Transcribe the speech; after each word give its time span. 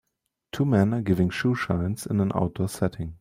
Two 0.51 0.65
men 0.65 0.95
are 0.95 1.03
giving 1.03 1.29
shoeshines 1.29 2.09
in 2.09 2.21
an 2.21 2.31
outdoor 2.33 2.67
setting 2.69 3.09